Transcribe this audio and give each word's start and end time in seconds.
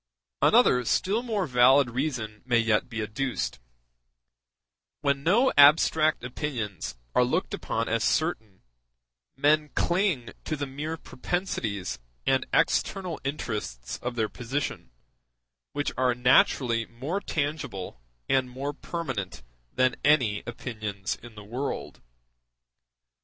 Another 0.41 0.83
still 0.83 1.21
more 1.21 1.45
valid 1.45 1.91
reason 1.91 2.41
may 2.43 2.57
yet 2.57 2.89
be 2.89 3.03
adduced: 3.03 3.59
when 5.01 5.21
no 5.21 5.53
abstract 5.55 6.23
opinions 6.23 6.95
are 7.13 7.23
looked 7.23 7.53
upon 7.53 7.87
as 7.87 8.03
certain, 8.03 8.63
men 9.37 9.69
cling 9.75 10.31
to 10.43 10.55
the 10.55 10.65
mere 10.65 10.97
propensities 10.97 11.99
and 12.25 12.47
external 12.51 13.21
interests 13.23 13.99
of 14.01 14.15
their 14.15 14.27
position, 14.27 14.89
which 15.73 15.91
are 15.99 16.15
naturally 16.15 16.87
more 16.87 17.19
tangible 17.21 18.01
and 18.27 18.49
more 18.49 18.73
permanent 18.73 19.43
than 19.71 19.95
any 20.03 20.41
opinions 20.47 21.15
in 21.21 21.35
the 21.35 21.43
world. 21.43 22.01